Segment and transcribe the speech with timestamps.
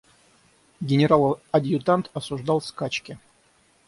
[0.81, 3.17] Генерал-адъютант осуждал скачки.